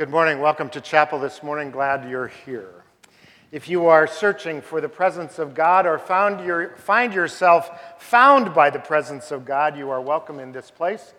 Good 0.00 0.08
morning. 0.08 0.38
Welcome 0.38 0.70
to 0.70 0.80
chapel 0.80 1.18
this 1.18 1.42
morning. 1.42 1.70
Glad 1.70 2.08
you're 2.08 2.28
here. 2.46 2.72
If 3.52 3.68
you 3.68 3.84
are 3.88 4.06
searching 4.06 4.62
for 4.62 4.80
the 4.80 4.88
presence 4.88 5.38
of 5.38 5.52
God 5.52 5.84
or 5.84 5.98
found 5.98 6.42
your, 6.42 6.70
find 6.78 7.12
yourself 7.12 7.70
found 7.98 8.54
by 8.54 8.70
the 8.70 8.78
presence 8.78 9.30
of 9.30 9.44
God, 9.44 9.76
you 9.76 9.90
are 9.90 10.00
welcome 10.00 10.40
in 10.40 10.52
this 10.52 10.70
place. 10.70 11.12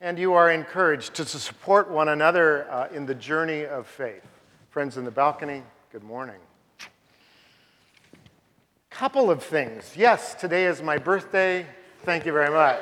And 0.00 0.16
you 0.16 0.34
are 0.34 0.48
encouraged 0.48 1.14
to 1.14 1.24
support 1.24 1.90
one 1.90 2.08
another 2.08 2.70
uh, 2.70 2.86
in 2.94 3.04
the 3.04 3.16
journey 3.16 3.66
of 3.66 3.88
faith. 3.88 4.22
Friends 4.70 4.96
in 4.96 5.04
the 5.04 5.10
balcony, 5.10 5.64
good 5.90 6.04
morning. 6.04 6.38
Couple 8.90 9.28
of 9.28 9.42
things. 9.42 9.94
Yes, 9.96 10.36
today 10.36 10.66
is 10.66 10.80
my 10.80 10.98
birthday. 10.98 11.66
Thank 12.04 12.26
you 12.26 12.32
very 12.32 12.52
much. 12.52 12.78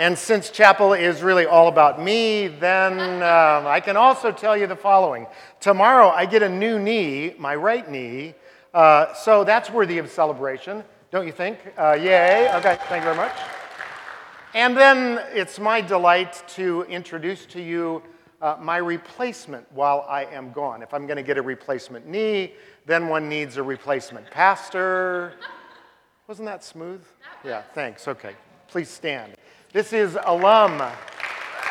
And 0.00 0.16
since 0.16 0.48
chapel 0.48 0.94
is 0.94 1.22
really 1.22 1.44
all 1.44 1.68
about 1.68 2.00
me, 2.00 2.48
then 2.48 2.94
um, 3.16 3.66
I 3.66 3.80
can 3.80 3.98
also 3.98 4.32
tell 4.32 4.56
you 4.56 4.66
the 4.66 4.74
following. 4.74 5.26
Tomorrow 5.60 6.08
I 6.08 6.24
get 6.24 6.42
a 6.42 6.48
new 6.48 6.78
knee, 6.78 7.34
my 7.38 7.54
right 7.54 7.86
knee, 7.86 8.34
uh, 8.72 9.12
so 9.12 9.44
that's 9.44 9.68
worthy 9.68 9.98
of 9.98 10.10
celebration, 10.10 10.84
don't 11.10 11.26
you 11.26 11.34
think? 11.34 11.58
Uh, 11.76 11.98
yay. 12.00 12.50
Okay, 12.54 12.78
thank 12.88 13.04
you 13.04 13.12
very 13.12 13.14
much. 13.14 13.36
And 14.54 14.74
then 14.74 15.22
it's 15.34 15.58
my 15.58 15.82
delight 15.82 16.44
to 16.54 16.86
introduce 16.88 17.44
to 17.44 17.60
you 17.60 18.02
uh, 18.40 18.56
my 18.58 18.78
replacement 18.78 19.70
while 19.70 20.06
I 20.08 20.24
am 20.24 20.50
gone. 20.52 20.82
If 20.82 20.94
I'm 20.94 21.06
going 21.06 21.18
to 21.18 21.22
get 21.22 21.36
a 21.36 21.42
replacement 21.42 22.08
knee, 22.08 22.54
then 22.86 23.08
one 23.08 23.28
needs 23.28 23.58
a 23.58 23.62
replacement 23.62 24.30
pastor. 24.30 25.34
Wasn't 26.26 26.46
that 26.46 26.64
smooth? 26.64 27.02
Yeah, 27.44 27.60
thanks. 27.74 28.08
Okay. 28.08 28.34
Please 28.70 28.88
stand. 28.88 29.34
This 29.72 29.92
is 29.92 30.18
alum. 30.24 30.82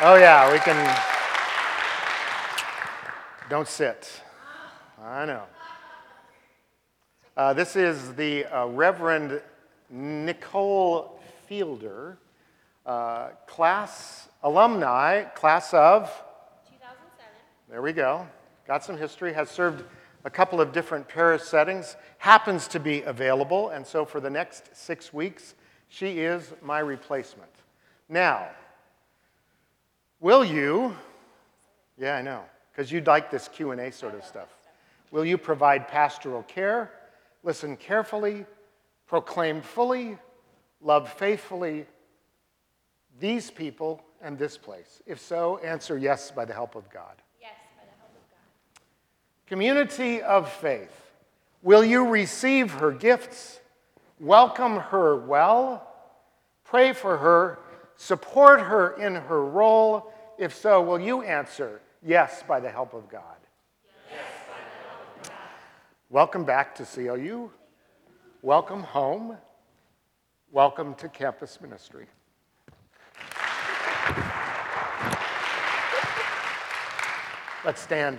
Oh, 0.00 0.14
yeah, 0.14 0.50
we 0.50 0.58
can. 0.60 0.98
Don't 3.50 3.68
sit. 3.68 4.22
I 5.04 5.26
know. 5.26 5.42
Uh, 7.36 7.52
this 7.52 7.76
is 7.76 8.14
the 8.14 8.46
uh, 8.46 8.68
Reverend 8.68 9.42
Nicole 9.90 11.20
Fielder, 11.46 12.16
uh, 12.86 13.28
class 13.46 14.30
alumni, 14.42 15.24
class 15.24 15.74
of 15.74 16.04
2007. 16.70 17.34
There 17.68 17.82
we 17.82 17.92
go. 17.92 18.26
Got 18.66 18.82
some 18.82 18.96
history. 18.96 19.34
Has 19.34 19.50
served 19.50 19.84
a 20.24 20.30
couple 20.30 20.58
of 20.58 20.72
different 20.72 21.06
parish 21.06 21.42
settings. 21.42 21.96
Happens 22.16 22.66
to 22.68 22.80
be 22.80 23.02
available, 23.02 23.68
and 23.68 23.86
so 23.86 24.06
for 24.06 24.20
the 24.20 24.30
next 24.30 24.74
six 24.74 25.12
weeks, 25.12 25.54
she 25.90 26.20
is 26.20 26.54
my 26.62 26.78
replacement. 26.78 27.59
Now, 28.12 28.48
will 30.18 30.44
you? 30.44 30.96
Yeah, 31.96 32.16
I 32.16 32.22
know, 32.22 32.42
because 32.72 32.90
you'd 32.90 33.06
like 33.06 33.30
this 33.30 33.46
Q&A 33.46 33.92
sort 33.92 34.14
of 34.14 34.24
stuff. 34.24 34.48
Will 35.12 35.24
you 35.24 35.38
provide 35.38 35.86
pastoral 35.86 36.42
care, 36.42 36.90
listen 37.44 37.76
carefully, 37.76 38.46
proclaim 39.06 39.62
fully, 39.62 40.18
love 40.82 41.12
faithfully 41.12 41.86
these 43.20 43.48
people 43.48 44.02
and 44.20 44.36
this 44.36 44.58
place? 44.58 45.00
If 45.06 45.20
so, 45.20 45.58
answer 45.58 45.96
yes 45.96 46.32
by 46.32 46.44
the 46.44 46.52
help 46.52 46.74
of 46.74 46.90
God. 46.90 47.14
Yes, 47.40 47.52
by 47.78 47.84
the 47.84 47.96
help 48.00 48.10
of 48.10 48.28
God. 48.28 49.46
Community 49.46 50.20
of 50.20 50.50
faith. 50.50 51.12
Will 51.62 51.84
you 51.84 52.08
receive 52.08 52.72
her 52.72 52.90
gifts, 52.90 53.60
welcome 54.18 54.78
her 54.78 55.14
well, 55.14 55.86
pray 56.64 56.92
for 56.92 57.16
her, 57.18 57.60
support 58.00 58.62
her 58.62 58.92
in 58.92 59.14
her 59.14 59.44
role? 59.44 60.10
If 60.38 60.54
so, 60.54 60.80
will 60.80 60.98
you 60.98 61.22
answer 61.22 61.82
yes 62.02 62.42
by 62.48 62.58
the 62.58 62.70
help 62.70 62.94
of 62.94 63.10
God? 63.10 63.22
Yes, 64.10 64.20
help 64.48 65.16
of 65.16 65.28
God. 65.28 65.38
Welcome 66.08 66.44
back 66.44 66.74
to 66.76 66.86
CLU. 66.86 67.50
Welcome 68.40 68.82
home. 68.82 69.36
Welcome 70.50 70.94
to 70.94 71.10
campus 71.10 71.60
ministry. 71.60 72.06
Let's 77.66 77.82
stand. 77.82 78.18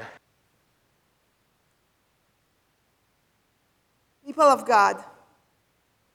People 4.23 4.43
of 4.43 4.67
God, 4.67 5.03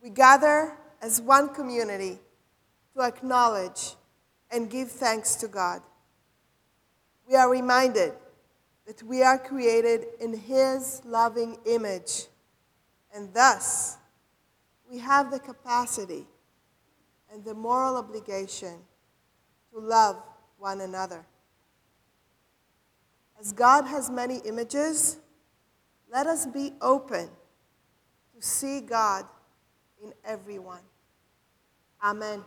we 0.01 0.11
gather 0.11 0.79
as 1.03 1.21
one 1.21 1.49
community 1.49 2.21
to 2.97 3.03
acknowledge 3.03 3.95
and 4.51 4.71
give 4.71 4.91
thanks 4.91 5.35
to 5.37 5.49
God. 5.49 5.83
We 7.29 7.37
are 7.37 7.51
reminded 7.51 8.13
that 8.87 9.03
we 9.03 9.23
are 9.23 9.39
created 9.39 10.07
in 10.21 10.33
His 10.33 11.03
loving 11.05 11.59
image, 11.67 12.27
and 13.15 13.33
thus 13.35 13.99
we 14.91 14.99
have 14.99 15.31
the 15.31 15.41
capacity 15.41 16.27
and 17.33 17.45
the 17.45 17.55
moral 17.55 17.97
obligation 17.97 18.79
to 19.73 19.81
love 19.81 20.23
one 20.59 20.81
another. 20.81 21.27
As 23.39 23.53
God 23.53 23.85
has 23.85 24.09
many 24.09 24.39
images, 24.47 25.19
let 26.11 26.27
us 26.27 26.47
be 26.47 26.73
open 26.81 27.29
to 28.35 28.41
see 28.41 28.81
God 28.81 29.27
in 30.03 30.15
everyone. 30.25 30.81
Amen. 32.03 32.43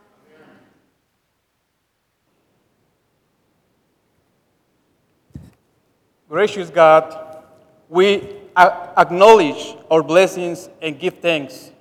Gracious 6.29 6.69
God, 6.69 7.43
we 7.89 8.35
acknowledge 8.55 9.75
our 9.89 10.03
blessings 10.03 10.69
and 10.79 10.99
give 10.99 11.15
thanks. 11.15 11.71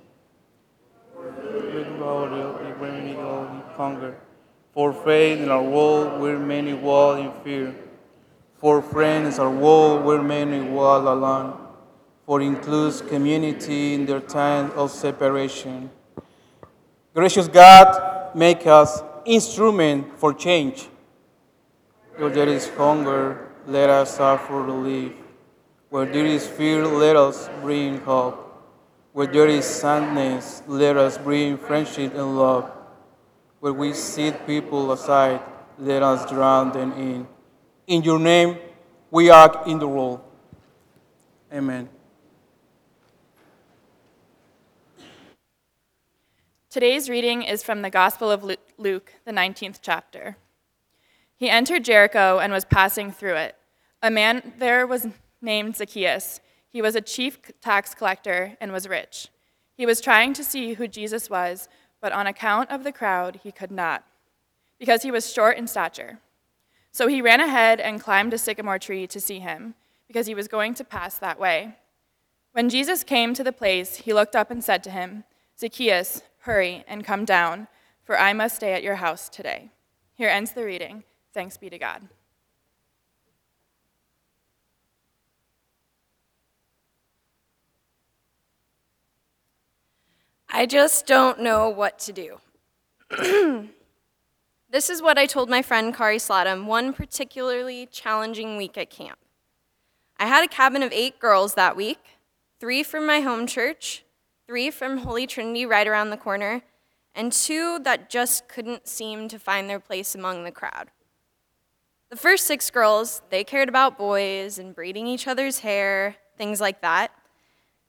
Hunger. 3.77 4.17
For 4.73 4.91
faith 4.91 5.39
in 5.39 5.49
our 5.49 5.61
world, 5.61 6.19
where 6.19 6.39
many 6.39 6.73
walk 6.73 7.19
in 7.19 7.31
fear. 7.43 7.75
For 8.57 8.81
friends, 8.81 9.37
our 9.37 9.51
world, 9.51 10.03
where 10.03 10.21
many 10.21 10.67
walk 10.67 11.05
alone. 11.05 11.55
For 12.25 12.41
includes 12.41 13.01
community 13.01 13.93
in 13.93 14.07
their 14.07 14.19
time 14.19 14.71
of 14.71 14.89
separation. 14.89 15.91
Gracious 17.13 17.47
God, 17.47 18.35
make 18.35 18.65
us 18.65 19.03
instrument 19.25 20.17
for 20.17 20.33
change. 20.33 20.89
Where 22.17 22.31
there 22.31 22.49
is 22.49 22.67
hunger, 22.69 23.48
let 23.69 23.89
us 23.89 24.19
offer 24.19 24.61
relief. 24.63 25.13
Where 25.89 26.05
there 26.05 26.25
is 26.25 26.47
fear, 26.47 26.85
let 26.85 27.15
us 27.15 27.49
bring 27.61 28.01
hope. 28.01 28.45
Where 29.13 29.27
there 29.27 29.47
is 29.47 29.65
sadness, 29.65 30.63
let 30.67 30.97
us 30.97 31.17
bring 31.17 31.57
friendship 31.57 32.13
and 32.15 32.37
love. 32.37 32.71
Where 33.59 33.73
we 33.73 33.93
set 33.93 34.47
people 34.47 34.91
aside, 34.91 35.41
let 35.77 36.01
us 36.01 36.29
drown 36.29 36.71
them 36.71 36.93
in. 36.93 37.27
In 37.85 38.03
your 38.03 38.19
name, 38.19 38.57
we 39.11 39.29
act 39.29 39.67
in 39.67 39.77
the 39.77 39.87
world. 39.87 40.21
Amen. 41.53 41.89
Today's 46.71 47.09
reading 47.09 47.43
is 47.43 47.63
from 47.63 47.81
the 47.81 47.89
Gospel 47.89 48.31
of 48.31 48.43
Luke, 48.77 49.13
the 49.25 49.31
19th 49.31 49.79
chapter. 49.81 50.37
He 51.35 51.49
entered 51.49 51.85
Jericho 51.85 52.39
and 52.39 52.51
was 52.51 52.65
passing 52.65 53.11
through 53.11 53.35
it. 53.35 53.55
A 54.01 54.09
man 54.09 54.53
there 54.57 54.87
was 54.87 55.07
named 55.41 55.75
Zacchaeus. 55.75 56.39
He 56.69 56.81
was 56.81 56.95
a 56.95 57.01
chief 57.01 57.39
tax 57.61 57.93
collector 57.93 58.55
and 58.61 58.71
was 58.71 58.87
rich. 58.87 59.27
He 59.75 59.85
was 59.85 60.01
trying 60.01 60.33
to 60.33 60.43
see 60.43 60.73
who 60.73 60.87
Jesus 60.87 61.29
was, 61.29 61.67
but 62.01 62.11
on 62.11 62.27
account 62.27 62.69
of 62.69 62.83
the 62.83 62.91
crowd, 62.91 63.39
he 63.43 63.51
could 63.51 63.71
not, 63.71 64.03
because 64.77 65.03
he 65.03 65.11
was 65.11 65.31
short 65.31 65.57
in 65.57 65.67
stature. 65.67 66.19
So 66.91 67.07
he 67.07 67.21
ran 67.21 67.39
ahead 67.39 67.79
and 67.79 68.01
climbed 68.01 68.33
a 68.33 68.37
sycamore 68.37 68.79
tree 68.79 69.07
to 69.07 69.19
see 69.19 69.39
him, 69.39 69.75
because 70.07 70.27
he 70.27 70.35
was 70.35 70.47
going 70.47 70.73
to 70.75 70.83
pass 70.83 71.17
that 71.17 71.39
way. 71.39 71.75
When 72.51 72.69
Jesus 72.69 73.03
came 73.03 73.33
to 73.33 73.43
the 73.43 73.51
place, 73.51 73.97
he 73.97 74.13
looked 74.13 74.35
up 74.35 74.49
and 74.49 74.63
said 74.63 74.83
to 74.83 74.91
him, 74.91 75.23
Zacchaeus, 75.59 76.23
hurry 76.39 76.83
and 76.87 77.05
come 77.05 77.25
down, 77.25 77.67
for 78.03 78.19
I 78.19 78.33
must 78.33 78.55
stay 78.55 78.73
at 78.73 78.83
your 78.83 78.95
house 78.95 79.29
today. 79.29 79.69
Here 80.15 80.29
ends 80.29 80.51
the 80.51 80.65
reading. 80.65 81.03
Thanks 81.33 81.57
be 81.57 81.69
to 81.69 81.77
God. 81.77 82.07
I 90.51 90.65
just 90.65 91.05
don't 91.05 91.41
know 91.41 91.69
what 91.69 91.99
to 91.99 92.11
do. 92.11 92.39
this 94.71 94.89
is 94.89 94.99
what 94.99 95.17
I 95.17 95.27
told 95.27 95.47
my 95.47 95.61
friend 95.61 95.93
Kari 95.93 96.17
Sladam 96.17 96.65
one 96.65 96.91
particularly 96.91 97.85
challenging 97.85 98.57
week 98.57 98.75
at 98.75 98.89
camp. 98.89 99.19
I 100.17 100.25
had 100.25 100.43
a 100.43 100.47
cabin 100.47 100.81
of 100.81 100.91
eight 100.91 101.19
girls 101.19 101.53
that 101.53 101.75
week 101.75 101.99
three 102.59 102.81
from 102.81 103.05
my 103.05 103.21
home 103.21 103.45
church, 103.45 104.03
three 104.47 104.71
from 104.71 104.97
Holy 104.97 105.27
Trinity 105.27 105.67
right 105.67 105.87
around 105.87 106.09
the 106.09 106.17
corner, 106.17 106.63
and 107.13 107.31
two 107.31 107.77
that 107.83 108.09
just 108.09 108.47
couldn't 108.47 108.87
seem 108.87 109.27
to 109.27 109.37
find 109.37 109.69
their 109.69 109.79
place 109.79 110.15
among 110.15 110.43
the 110.43 110.51
crowd. 110.51 110.89
The 112.09 112.17
first 112.17 112.47
six 112.47 112.71
girls, 112.71 113.21
they 113.29 113.43
cared 113.43 113.69
about 113.69 113.99
boys 113.99 114.57
and 114.57 114.73
braiding 114.73 115.05
each 115.05 115.27
other's 115.27 115.59
hair, 115.59 116.15
things 116.37 116.59
like 116.59 116.81
that. 116.81 117.11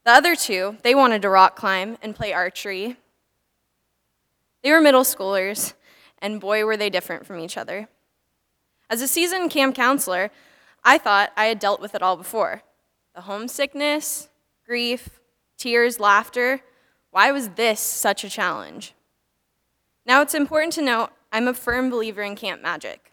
The 0.05 0.13
other 0.13 0.35
two, 0.35 0.79
they 0.83 0.95
wanted 0.95 1.23
to 1.23 1.29
rock 1.29 1.57
climb 1.57 1.99
and 2.03 2.17
play 2.17 2.33
archery. 2.33 2.97
They 4.63 4.73
were 4.73 4.81
middle 4.81 5.05
schoolers, 5.05 5.75
and 6.19 6.41
boy, 6.41 6.65
were 6.65 6.77
they 6.77 6.91
different 6.91 7.27
from 7.27 7.39
each 7.39 7.57
other. 7.57 7.89
As 8.89 9.03
a 9.03 9.09
seasoned 9.09 9.51
camp 9.51 9.75
counselor, 9.75 10.31
I 10.83 10.99
thought 10.99 11.33
I 11.37 11.47
had 11.47 11.59
dealt 11.59 11.81
with 11.81 11.95
it 11.95 12.03
all 12.03 12.17
before 12.17 12.63
the 13.15 13.23
homesickness, 13.23 14.29
grief, 14.65 15.21
tears, 15.59 16.01
laughter. 16.01 16.61
Why 17.11 17.33
was 17.33 17.51
this 17.51 17.81
such 17.81 18.25
a 18.25 18.31
challenge? 18.31 18.95
Now, 20.07 20.23
it's 20.23 20.35
important 20.35 20.73
to 20.75 20.83
note 20.83 21.11
I'm 21.33 21.49
a 21.49 21.55
firm 21.55 21.91
believer 21.91 22.23
in 22.23 22.37
camp 22.37 22.63
magic. 22.63 23.13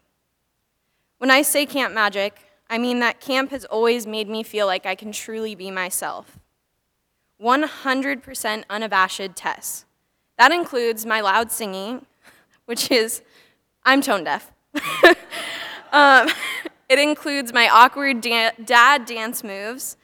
When 1.18 1.30
I 1.30 1.42
say 1.42 1.66
camp 1.66 1.92
magic, 1.94 2.38
I 2.70 2.78
mean 2.78 3.00
that 3.00 3.20
camp 3.20 3.50
has 3.50 3.64
always 3.64 4.06
made 4.06 4.28
me 4.28 4.42
feel 4.42 4.66
like 4.66 4.86
I 4.86 4.94
can 4.94 5.12
truly 5.12 5.54
be 5.54 5.70
myself. 5.70 6.38
100% 7.42 8.64
unabashed 8.68 9.36
Tess. 9.36 9.84
That 10.38 10.52
includes 10.52 11.06
my 11.06 11.20
loud 11.20 11.50
singing, 11.50 12.06
which 12.66 12.90
is, 12.90 13.22
I'm 13.84 14.00
tone 14.00 14.24
deaf. 14.24 14.52
um, 15.92 16.28
it 16.88 16.98
includes 16.98 17.52
my 17.52 17.68
awkward 17.68 18.20
da- 18.20 18.52
dad 18.64 19.04
dance 19.04 19.44
moves. 19.44 19.96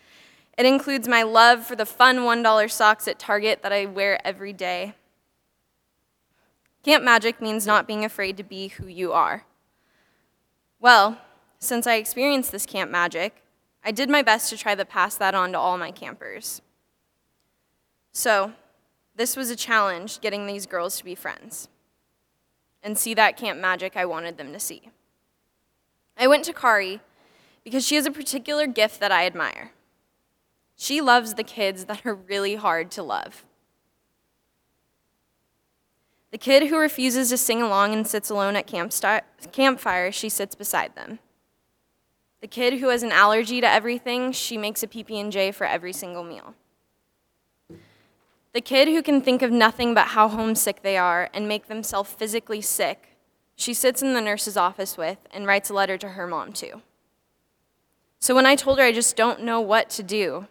It 0.56 0.66
includes 0.66 1.08
my 1.08 1.22
love 1.22 1.66
for 1.66 1.76
the 1.76 1.86
fun 1.86 2.19
$1 2.19 2.70
socks 2.70 3.08
at 3.08 3.19
Target 3.19 3.62
that 3.62 3.72
I 3.72 3.86
wear 3.86 4.25
every 4.26 4.52
day. 4.52 4.94
Camp 6.84 7.02
magic 7.02 7.40
means 7.40 7.66
not 7.66 7.86
being 7.86 8.04
afraid 8.04 8.36
to 8.36 8.42
be 8.42 8.69
who 8.69 8.86
you 8.86 9.12
are. 9.12 9.44
Well, 10.81 11.19
since 11.58 11.86
I 11.86 11.94
experienced 11.94 12.52
this 12.52 12.66
camp 12.66 12.90
magic, 12.90 13.42
I 13.82 13.90
did 13.90 14.10
my 14.10 14.22
best 14.22 14.50
to 14.50 14.56
try 14.58 14.75
to 14.75 14.84
pass 14.84 15.16
that 15.16 15.34
on 15.34 15.52
to 15.52 15.58
all 15.58 15.78
my 15.78 15.90
campers. 15.90 16.60
So, 18.14 18.52
this 19.16 19.37
was 19.37 19.50
a 19.50 19.56
challenge 19.56 20.20
getting 20.20 20.46
these 20.46 20.66
girls 20.66 20.96
to 20.99 21.05
be 21.05 21.16
friends 21.16 21.69
and 22.81 22.96
see 22.96 23.12
that 23.14 23.37
camp 23.37 23.61
magic 23.61 23.96
I 23.96 24.05
wanted 24.06 24.38
them 24.38 24.52
to 24.52 24.61
see. 24.61 24.88
I 26.16 26.28
went 26.28 26.44
to 26.44 26.52
Kari 26.52 27.00
because 27.64 27.84
she 27.84 27.96
has 27.96 28.06
a 28.06 28.12
particular 28.12 28.69
gift 28.69 29.00
that 29.00 29.11
I 29.11 29.26
admire. 29.26 29.72
She 30.76 31.00
loves 31.00 31.34
the 31.34 31.43
kids 31.43 31.87
that 31.87 32.06
are 32.06 32.14
really 32.14 32.55
hard 32.55 32.93
to 32.93 33.02
love. 33.02 33.44
The 36.31 36.38
kid 36.38 36.69
who 36.69 36.78
refuses 36.78 37.31
to 37.31 37.37
sing 37.37 37.62
along 37.62 37.94
and 37.94 38.06
sits 38.06 38.31
alone 38.31 38.55
at 38.55 38.69
camp 38.69 38.93
campfire, 39.50 40.12
she 40.12 40.28
sits 40.28 40.55
beside 40.55 40.94
them. 40.94 41.19
The 42.40 42.49
kid 42.49 42.75
who 42.75 42.90
has 42.90 43.02
an 43.02 43.12
allergy 43.12 43.60
to 43.60 43.69
everything, 43.69 44.31
she 44.31 44.56
makes 44.56 44.84
a 44.84 44.87
PB&J 44.87 45.50
for 45.52 45.67
every 45.67 45.93
single 45.93 46.22
meal. 46.22 46.55
The 48.55 48.61
kid 48.61 48.87
who 48.87 49.03
can 49.03 49.21
think 49.21 49.43
of 49.43 49.51
nothing 49.51 49.95
but 49.95 50.09
how 50.09 50.29
homesick 50.29 50.83
they 50.83 50.97
are 50.97 51.29
and 51.35 51.49
make 51.49 51.67
themselves 51.67 52.12
physically 52.12 52.61
sick, 52.61 53.17
she 53.56 53.75
sits 53.75 54.01
in 54.01 54.15
the 54.15 54.21
nurse's 54.21 54.56
office 54.56 54.97
with 54.97 55.19
and 55.33 55.45
writes 55.45 55.71
a 55.71 55.75
letter 55.75 55.99
to 55.99 56.11
her 56.11 56.29
mom, 56.29 56.53
too. 56.53 56.81
So 58.21 58.33
when 58.33 58.47
I 58.47 58.55
told 58.55 58.79
her 58.79 58.85
I 58.85 58.93
just 58.93 59.17
don't 59.17 59.43
know 59.43 59.61
what 59.61 59.91
to 59.91 60.05
do, 60.05 60.47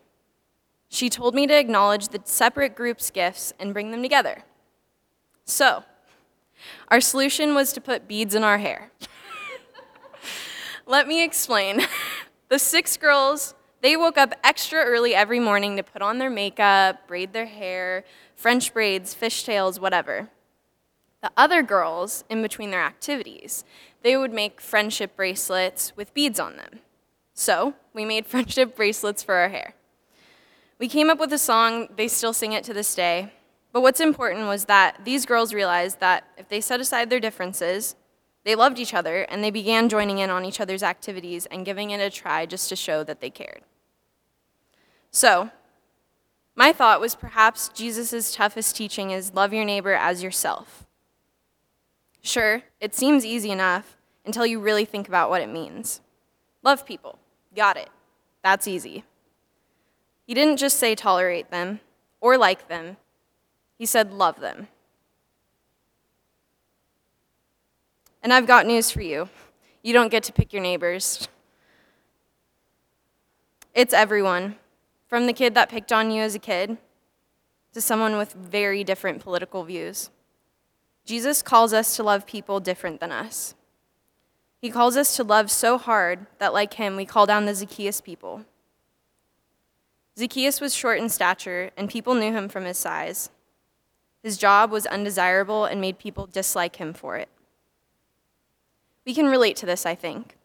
she 0.89 1.09
told 1.09 1.33
me 1.33 1.47
to 1.47 1.57
acknowledge 1.57 2.09
the 2.09 2.19
separate 2.25 2.75
groups' 2.75 3.09
gifts 3.09 3.53
and 3.57 3.73
bring 3.73 3.91
them 3.91 4.03
together. 4.03 4.43
So, 5.45 5.85
our 6.89 6.99
solution 6.99 7.55
was 7.55 7.71
to 7.71 7.81
put 7.81 8.07
beads 8.07 8.35
in 8.35 8.43
our 8.43 8.57
hair. 8.57 8.91
Let 10.85 11.07
me 11.07 11.23
explain. 11.23 11.81
the 12.49 12.59
six 12.59 12.97
girls 12.97 13.55
they 13.83 13.97
woke 13.97 14.17
up 14.17 14.33
extra 14.45 14.79
early 14.79 15.13
every 15.13 15.41
morning 15.41 15.75
to 15.75 15.83
put 15.83 16.01
on 16.01 16.17
their 16.17 16.29
makeup, 16.29 17.05
braid 17.05 17.33
their 17.33 17.47
hair, 17.47 18.05
French 18.33 18.73
braids, 18.73 19.13
fishtails, 19.13 19.77
whatever. 19.77 20.29
The 21.21 21.31
other 21.35 21.61
girls, 21.61 22.23
in 22.29 22.41
between 22.41 22.71
their 22.71 22.81
activities, 22.81 23.65
they 24.01 24.15
would 24.15 24.31
make 24.31 24.61
friendship 24.61 25.17
bracelets 25.17 25.91
with 25.97 26.13
beads 26.13 26.39
on 26.39 26.55
them. 26.55 26.79
So, 27.33 27.73
we 27.93 28.05
made 28.05 28.25
friendship 28.33 28.73
bracelets 28.73 29.21
for 29.21 29.35
our 29.35 29.49
hair. 29.49 29.73
We 30.79 30.87
came 30.87 31.09
up 31.09 31.19
with 31.19 31.33
a 31.33 31.37
song, 31.37 31.89
they 31.97 32.07
still 32.07 32.33
sing 32.33 32.53
it 32.53 32.63
to 32.63 32.73
this 32.73 32.95
day. 32.95 33.33
But 33.73 33.81
what's 33.81 33.99
important 33.99 34.47
was 34.47 34.65
that 34.65 35.03
these 35.03 35.25
girls 35.25 35.53
realized 35.53 35.99
that 35.99 36.23
if 36.37 36.47
they 36.47 36.61
set 36.61 36.79
aside 36.79 37.09
their 37.09 37.19
differences, 37.19 37.97
they 38.45 38.55
loved 38.55 38.79
each 38.79 38.93
other 38.93 39.23
and 39.23 39.43
they 39.43 39.51
began 39.51 39.89
joining 39.89 40.19
in 40.19 40.29
on 40.29 40.45
each 40.45 40.61
other's 40.61 40.83
activities 40.83 41.47
and 41.47 41.65
giving 41.65 41.91
it 41.91 41.99
a 41.99 42.09
try 42.09 42.45
just 42.45 42.69
to 42.69 42.77
show 42.77 43.03
that 43.03 43.19
they 43.19 43.29
cared. 43.29 43.63
So, 45.13 45.51
my 46.55 46.73
thought 46.73 46.99
was 46.99 47.13
perhaps 47.13 47.69
Jesus' 47.69 48.33
toughest 48.33 48.75
teaching 48.75 49.11
is 49.11 49.35
love 49.35 49.53
your 49.53 49.63
neighbor 49.63 49.93
as 49.93 50.23
yourself. 50.23 50.85
Sure, 52.23 52.63
it 52.81 52.95
seems 52.95 53.23
easy 53.23 53.51
enough 53.51 53.95
until 54.25 54.45
you 54.45 54.59
really 54.59 54.85
think 54.85 55.07
about 55.07 55.29
what 55.29 55.41
it 55.41 55.49
means. 55.49 56.01
Love 56.63 56.85
people. 56.85 57.19
Got 57.55 57.77
it. 57.77 57.89
That's 58.43 58.67
easy. 58.67 59.03
He 60.25 60.33
didn't 60.33 60.57
just 60.57 60.77
say 60.77 60.95
tolerate 60.95 61.51
them 61.51 61.79
or 62.19 62.37
like 62.37 62.67
them, 62.67 62.97
he 63.77 63.85
said 63.85 64.11
love 64.11 64.39
them. 64.39 64.67
And 68.23 68.33
I've 68.33 68.47
got 68.47 68.65
news 68.65 68.89
for 68.89 69.01
you 69.01 69.29
you 69.83 69.93
don't 69.93 70.09
get 70.09 70.23
to 70.23 70.33
pick 70.33 70.53
your 70.53 70.61
neighbors, 70.61 71.27
it's 73.75 73.93
everyone. 73.93 74.55
From 75.07 75.25
the 75.25 75.33
kid 75.33 75.53
that 75.55 75.69
picked 75.69 75.91
on 75.91 76.11
you 76.11 76.21
as 76.21 76.35
a 76.35 76.39
kid 76.39 76.77
to 77.73 77.81
someone 77.81 78.17
with 78.17 78.33
very 78.33 78.83
different 78.83 79.21
political 79.21 79.63
views. 79.63 80.09
Jesus 81.05 81.41
calls 81.41 81.73
us 81.73 81.95
to 81.95 82.03
love 82.03 82.25
people 82.25 82.59
different 82.59 82.99
than 82.99 83.11
us. 83.11 83.55
He 84.61 84.69
calls 84.69 84.95
us 84.95 85.15
to 85.17 85.23
love 85.23 85.51
so 85.51 85.77
hard 85.77 86.25
that, 86.39 86.53
like 86.53 86.75
him, 86.75 86.95
we 86.95 87.05
call 87.05 87.25
down 87.25 87.45
the 87.45 87.53
Zacchaeus 87.53 87.99
people. 87.99 88.45
Zacchaeus 90.17 90.61
was 90.61 90.73
short 90.73 90.99
in 90.99 91.09
stature, 91.09 91.71
and 91.75 91.89
people 91.89 92.15
knew 92.15 92.31
him 92.31 92.47
from 92.47 92.63
his 92.63 92.77
size. 92.77 93.29
His 94.21 94.37
job 94.37 94.71
was 94.71 94.85
undesirable 94.85 95.65
and 95.65 95.81
made 95.81 95.99
people 95.99 96.27
dislike 96.27 96.77
him 96.77 96.93
for 96.93 97.17
it. 97.17 97.27
We 99.05 99.13
can 99.13 99.25
relate 99.25 99.57
to 99.57 99.65
this, 99.65 99.85
I 99.85 99.95
think. 99.95 100.37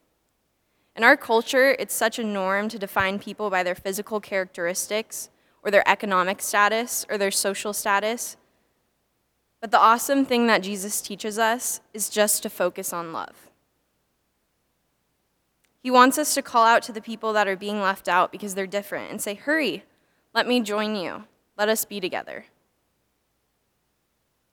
In 0.99 1.05
our 1.05 1.17
culture, 1.17 1.77
it's 1.79 1.95
such 1.95 2.19
a 2.19 2.25
norm 2.25 2.69
to 2.71 2.77
define 2.77 3.21
people 3.21 3.51
by 3.51 3.63
their 3.63 3.77
physical 3.77 4.19
characteristics 4.19 5.31
or 5.63 5.71
their 5.71 5.89
economic 5.89 6.43
status 6.43 7.07
or 7.09 7.17
their 7.17 7.31
social 7.31 7.73
status. 7.73 8.37
But 9.61 9.71
the 9.71 9.79
awesome 9.79 10.25
thing 10.25 10.49
that 10.49 10.65
Jesus 10.65 11.01
teaches 11.01 11.39
us 11.39 11.81
is 11.95 12.11
just 12.11 12.43
to 12.43 12.51
focus 12.51 12.93
on 12.93 13.13
love. 13.13 13.49
He 15.85 15.89
wants 15.89 16.19
us 16.19 16.35
to 16.35 16.43
call 16.43 16.67
out 16.67 16.83
to 16.83 16.93
the 16.93 17.01
people 17.01 17.33
that 17.33 17.47
are 17.47 17.55
being 17.55 17.81
left 17.81 18.09
out 18.09 18.33
because 18.33 18.57
they're 18.57 18.67
different 18.67 19.09
and 19.13 19.23
say, 19.23 19.35
Hurry, 19.35 19.85
let 20.35 20.49
me 20.49 20.61
join 20.61 20.97
you. 20.97 21.23
Let 21.57 21.69
us 21.69 21.85
be 21.85 22.01
together. 22.01 22.47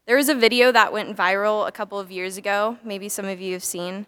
There 0.06 0.18
was 0.18 0.30
a 0.30 0.36
video 0.36 0.72
that 0.72 0.94
went 0.94 1.18
viral 1.18 1.68
a 1.68 1.72
couple 1.72 2.00
of 2.00 2.12
years 2.12 2.38
ago, 2.38 2.78
maybe 2.84 3.10
some 3.10 3.26
of 3.26 3.42
you 3.42 3.54
have 3.54 3.64
seen. 3.64 4.06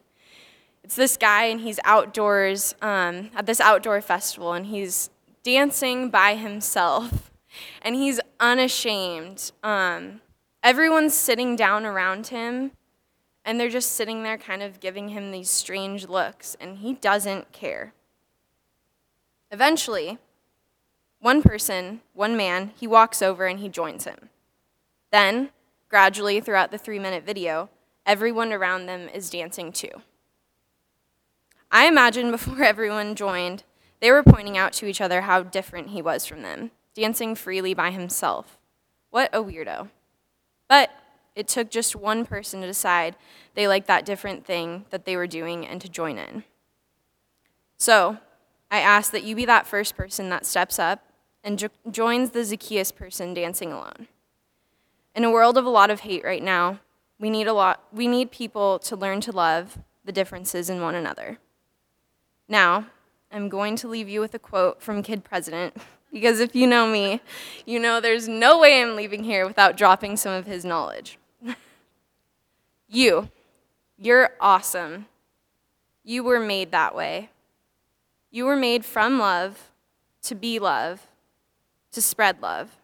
It's 0.88 0.96
this 0.96 1.18
guy, 1.18 1.44
and 1.48 1.60
he's 1.60 1.82
outdoors 1.84 2.74
um, 2.82 3.30
at 3.36 3.46
this 3.46 3.60
outdoor 3.60 4.00
festival, 4.00 4.54
and 4.54 4.68
he's 4.68 5.10
dancing 5.44 6.10
by 6.10 6.36
himself, 6.36 7.30
and 7.82 7.94
he's 7.94 8.22
unashamed. 8.40 9.52
Um, 9.64 10.22
everyone's 10.64 11.14
sitting 11.14 11.58
down 11.58 11.86
around 11.86 12.28
him, 12.28 12.72
and 13.44 13.60
they're 13.60 13.68
just 13.68 13.96
sitting 13.96 14.24
there, 14.24 14.38
kind 14.38 14.64
of 14.64 14.80
giving 14.80 15.10
him 15.10 15.32
these 15.32 15.50
strange 15.50 16.08
looks, 16.08 16.56
and 16.58 16.78
he 16.78 16.94
doesn't 16.94 17.52
care. 17.52 17.94
Eventually, 19.52 20.20
one 21.20 21.42
person, 21.42 22.00
one 22.14 22.38
man, 22.38 22.72
he 22.78 22.88
walks 22.88 23.22
over 23.22 23.46
and 23.46 23.60
he 23.60 23.68
joins 23.68 24.06
him. 24.06 24.30
Then, 25.12 25.50
gradually 25.90 26.40
throughout 26.40 26.72
the 26.72 26.78
three 26.78 26.98
minute 26.98 27.26
video, 27.26 27.68
everyone 28.06 28.54
around 28.54 28.86
them 28.86 29.10
is 29.10 29.30
dancing 29.30 29.74
too. 29.74 30.02
I 31.72 31.88
imagine 31.88 32.32
before 32.32 32.64
everyone 32.64 33.16
joined, 33.16 33.64
they 34.00 34.12
were 34.12 34.24
pointing 34.24 34.58
out 34.58 34.74
to 34.74 34.86
each 34.86 35.02
other 35.02 35.22
how 35.22 35.44
different 35.44 35.90
he 35.90 36.02
was 36.02 36.26
from 36.26 36.42
them, 36.42 36.72
dancing 36.94 37.36
freely 37.36 37.74
by 37.74 37.92
himself. 37.92 38.58
What 39.10 39.30
a 39.34 39.44
weirdo. 39.44 39.90
But 40.68 40.92
it 41.36 41.48
took 41.48 41.70
just 41.70 41.96
one 41.96 42.26
person 42.26 42.62
to 42.62 42.68
decide 42.68 43.16
they 43.56 43.68
liked 43.68 43.88
that 43.88 44.06
different 44.06 44.46
thing 44.46 44.86
that 44.90 45.06
they 45.06 45.16
were 45.16 45.28
doing 45.28 45.66
and 45.66 45.80
to 45.82 45.90
join 45.90 46.18
in. 46.18 46.44
So, 47.78 48.18
I 48.70 48.80
ask 48.80 49.12
that 49.12 49.24
you 49.24 49.36
be 49.36 49.46
that 49.46 49.68
first 49.68 49.96
person 49.96 50.30
that 50.30 50.46
steps 50.46 50.78
up 50.78 51.04
and 51.44 51.58
jo- 51.58 51.70
joins 51.90 52.32
the 52.32 52.44
Zacchaeus 52.44 52.92
person 52.92 53.34
dancing 53.34 53.72
alone. 53.72 54.08
In 55.16 55.24
a 55.24 55.32
world 55.32 55.58
of 55.58 55.66
a 55.66 55.70
lot 55.70 55.90
of 55.90 56.02
hate 56.02 56.24
right 56.24 56.44
now, 56.44 56.80
we 57.20 57.30
need 57.30 57.48
a 57.48 57.54
lot 57.54 57.84
we 57.92 58.08
need 58.08 58.30
people 58.32 58.78
to 58.80 58.96
learn 58.96 59.22
to 59.22 59.32
love 59.32 59.80
the 60.04 60.12
differences 60.12 60.70
in 60.70 60.82
one 60.82 60.96
another. 60.96 61.40
Now, 62.48 62.88
I'm 63.32 63.50
going 63.50 63.76
to 63.78 63.88
leave 63.88 64.08
you 64.08 64.22
with 64.22 64.34
a 64.34 64.40
quote 64.40 64.82
from 64.82 65.04
Kid 65.04 65.24
President, 65.24 65.76
because 66.12 66.40
if 66.40 66.56
you 66.56 66.66
know 66.66 66.88
me, 66.88 67.22
you 67.66 67.80
know 67.80 68.00
there's 68.00 68.28
no 68.28 68.60
way 68.60 68.82
I'm 68.82 68.96
leaving 68.96 69.24
here 69.24 69.46
without 69.46 69.76
dropping 69.76 70.16
some 70.18 70.34
of 70.34 70.46
his 70.46 70.64
knowledge. 70.64 71.18
you, 72.88 73.30
you're 73.98 74.32
awesome. 74.40 75.08
You 76.04 76.24
were 76.24 76.40
made 76.40 76.72
that 76.72 76.96
way. 76.96 77.30
You 78.32 78.46
were 78.46 78.56
made 78.56 78.86
from 78.86 79.20
love, 79.20 79.72
to 80.24 80.36
be 80.36 80.60
love, 80.60 81.08
to 81.92 82.02
spread 82.02 82.42
love. 82.42 82.78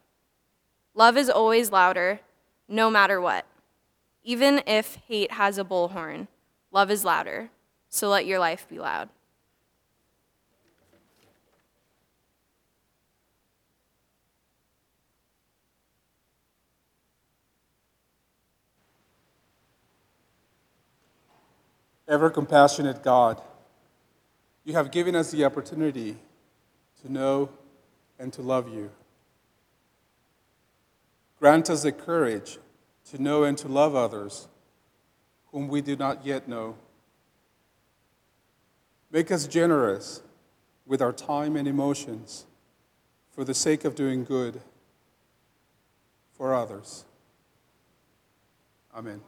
Love 0.94 1.18
is 1.18 1.30
always 1.30 1.72
louder, 1.72 2.20
no 2.68 2.90
matter 2.90 3.22
what. 3.22 3.46
Even 4.24 4.62
if 4.68 4.98
hate 5.08 5.34
has 5.34 5.58
a 5.58 5.64
bullhorn, 5.64 6.28
love 6.72 6.92
is 6.92 7.06
louder. 7.06 7.50
So 7.90 8.10
let 8.10 8.26
your 8.26 8.40
life 8.40 8.68
be 8.70 8.80
loud. 8.80 9.10
Ever 22.14 22.30
compassionate 22.30 23.02
God, 23.02 23.42
you 24.64 24.74
have 24.74 24.92
given 24.92 25.16
us 25.16 25.32
the 25.32 25.46
opportunity 25.46 26.16
to 27.02 27.12
know 27.12 27.50
and 28.20 28.32
to 28.34 28.44
love 28.44 28.72
you. 28.72 28.92
Grant 31.40 31.72
us 31.72 31.82
the 31.82 31.92
courage 31.92 32.60
to 33.10 33.20
know 33.20 33.44
and 33.44 33.58
to 33.58 33.68
love 33.68 33.96
others 33.96 34.48
whom 35.48 35.68
we 35.68 35.82
do 35.82 35.96
not 35.96 36.24
yet 36.24 36.48
know. 36.48 36.76
Make 39.10 39.32
us 39.32 39.48
generous 39.48 40.22
with 40.86 41.02
our 41.02 41.14
time 41.14 41.56
and 41.56 41.68
emotions 41.68 42.46
for 43.32 43.44
the 43.44 43.56
sake 43.56 43.86
of 43.86 43.96
doing 43.96 44.24
good 44.24 44.62
for 46.38 46.54
others. 46.54 47.06
Amen. 48.96 49.20